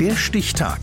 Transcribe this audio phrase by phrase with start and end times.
[0.00, 0.78] Der Stichtag.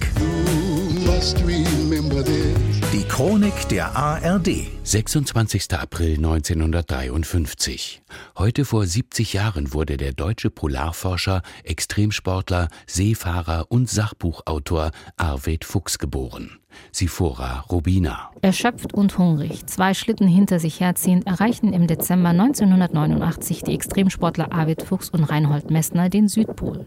[2.91, 4.67] Die Chronik der ARD.
[4.83, 5.73] 26.
[5.73, 8.01] April 1953.
[8.37, 16.59] Heute vor 70 Jahren wurde der deutsche Polarforscher, Extremsportler, Seefahrer und Sachbuchautor Arvid Fuchs geboren.
[16.91, 18.31] Sifora Rubina.
[18.41, 24.81] Erschöpft und hungrig, zwei Schlitten hinter sich herziehend, erreichen im Dezember 1989 die Extremsportler Arvid
[24.81, 26.85] Fuchs und Reinhold Messner den Südpol.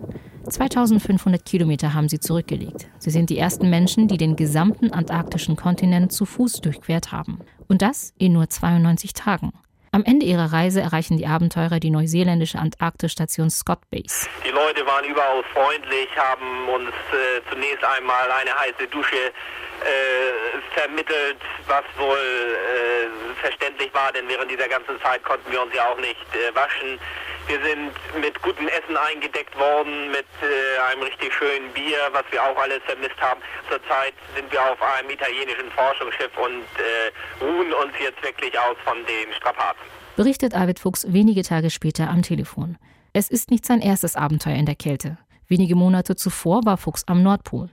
[0.51, 2.87] 2500 Kilometer haben sie zurückgelegt.
[2.99, 7.41] Sie sind die ersten Menschen, die den gesamten antarktischen Kontinent zu Fuß durchquert haben.
[7.69, 9.53] Und das in nur 92 Tagen.
[9.91, 14.29] Am Ende ihrer Reise erreichen die Abenteurer die neuseeländische Antarktisstation Scott Base.
[14.47, 21.39] Die Leute waren überaus freundlich, haben uns äh, zunächst einmal eine heiße Dusche äh, vermittelt,
[21.67, 25.99] was wohl äh, verständlich war, denn während dieser ganzen Zeit konnten wir uns ja auch
[25.99, 26.99] nicht äh, waschen.
[27.49, 32.43] Wir sind mit gutem Essen eingedeckt worden, mit äh, einem richtig schönen Bier, was wir
[32.43, 33.41] auch alles vermisst haben.
[33.71, 38.99] Zurzeit sind wir auf einem italienischen Forschungsschiff und äh, ruhen uns jetzt wirklich aus von
[39.07, 39.81] den Strapazen.
[40.17, 42.77] Berichtet Arvid Fuchs wenige Tage später am Telefon.
[43.15, 45.17] Es ist nicht sein erstes Abenteuer in der Kälte.
[45.47, 47.71] Wenige Monate zuvor war Fuchs am Nordpol.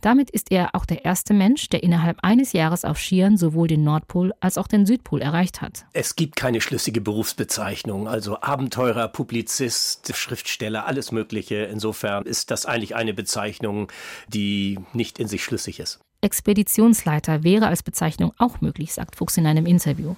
[0.00, 3.82] Damit ist er auch der erste Mensch, der innerhalb eines Jahres auf Skiern sowohl den
[3.82, 5.86] Nordpol als auch den Südpol erreicht hat.
[5.92, 11.56] Es gibt keine schlüssige Berufsbezeichnung, also Abenteurer, Publizist, Schriftsteller, alles Mögliche.
[11.64, 13.90] Insofern ist das eigentlich eine Bezeichnung,
[14.28, 15.98] die nicht in sich schlüssig ist.
[16.20, 20.14] Expeditionsleiter wäre als Bezeichnung auch möglich, sagt Fuchs in einem Interview.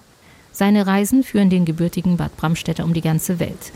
[0.51, 3.71] Seine Reisen führen den gebürtigen Bad Bramstädter um die ganze Welt.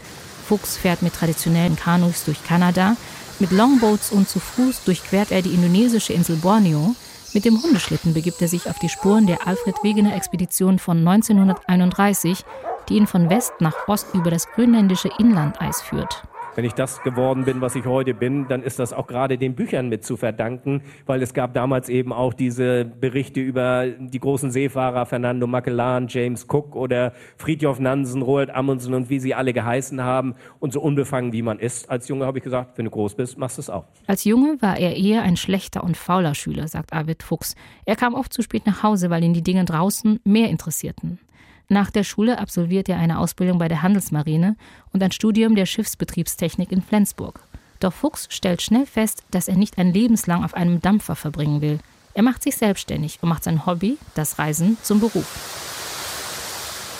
[0.45, 2.98] Fuchs fährt mit traditionellen Kanus durch Kanada,
[3.39, 6.95] mit Longboats und zu Fuß durchquert er die indonesische Insel Borneo.
[7.33, 12.45] Mit dem Hundeschlitten begibt er sich auf die Spuren der Alfred Wegener Expedition von 1931,
[12.88, 16.23] die ihn von West nach Ost über das grönländische Inlandeis führt.
[16.56, 19.56] Wenn ich das geworden bin, was ich heute bin, dann ist das auch gerade den
[19.56, 24.52] Büchern mit zu verdanken, weil es gab damals eben auch diese Berichte über die großen
[24.52, 30.02] Seefahrer Fernando Magellan, James Cook oder Friedhof Nansen, Roald Amundsen und wie sie alle geheißen
[30.02, 30.36] haben.
[30.61, 33.37] Und so unbefangen wie man ist, als Junge habe ich gesagt, wenn du groß bist,
[33.37, 33.83] machst du es auch.
[34.08, 37.55] Als Junge war er eher ein schlechter und fauler Schüler, sagt Arvid Fuchs.
[37.83, 41.20] Er kam oft zu spät nach Hause, weil ihn die Dinge draußen mehr interessierten.
[41.67, 44.55] Nach der Schule absolviert er eine Ausbildung bei der Handelsmarine
[44.93, 47.39] und ein Studium der Schiffsbetriebstechnik in Flensburg.
[47.80, 51.80] Doch Fuchs stellt schnell fest, dass er nicht ein Lebenslang auf einem Dampfer verbringen will.
[52.14, 55.25] Er macht sich selbstständig und macht sein Hobby, das Reisen, zum Beruf.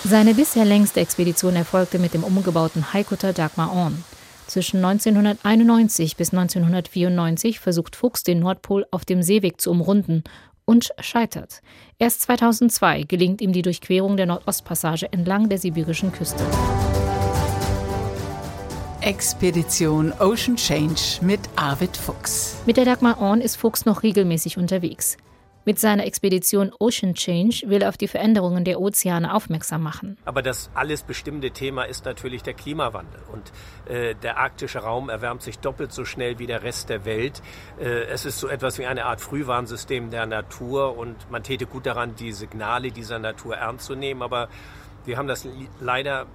[0.04, 4.04] Seine bisher längste Expedition erfolgte mit dem umgebauten Haikutter Dagmar Orn.
[4.46, 10.22] Zwischen 1991 bis 1994 versucht Fuchs den Nordpol auf dem Seeweg zu umrunden
[10.66, 11.62] und scheitert.
[11.98, 16.44] Erst 2002 gelingt ihm die Durchquerung der Nordostpassage entlang der sibirischen Küste.
[19.00, 22.56] Expedition Ocean Change mit Arvid Fuchs.
[22.66, 25.16] Mit der Dagmar Orn ist Fuchs noch regelmäßig unterwegs.
[25.68, 30.16] Mit seiner Expedition Ocean Change will er auf die Veränderungen der Ozeane aufmerksam machen.
[30.24, 33.20] Aber das alles bestimmte Thema ist natürlich der Klimawandel.
[33.32, 33.50] Und
[33.92, 37.42] äh, der arktische Raum erwärmt sich doppelt so schnell wie der Rest der Welt.
[37.80, 41.84] Äh, es ist so etwas wie eine Art Frühwarnsystem der Natur und man täte gut
[41.84, 44.22] daran, die Signale dieser Natur ernst zu nehmen.
[44.22, 44.48] Aber
[45.04, 45.48] wir haben das
[45.80, 46.28] leider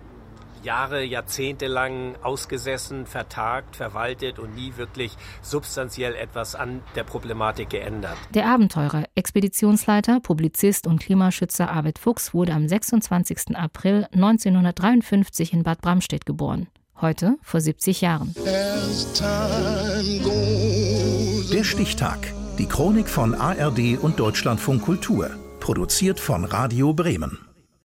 [0.63, 8.17] Jahre, Jahrzehnte lang ausgesessen, vertagt, verwaltet und nie wirklich substanziell etwas an der Problematik geändert.
[8.33, 13.55] Der Abenteurer, Expeditionsleiter, Publizist und Klimaschützer Arvid Fuchs wurde am 26.
[13.55, 16.67] April 1953 in Bad Bramstedt geboren.
[16.99, 18.35] Heute vor 70 Jahren.
[21.51, 22.33] Der Stichtag.
[22.59, 25.31] Die Chronik von ARD und Deutschlandfunk Kultur.
[25.59, 27.50] Produziert von Radio Bremen.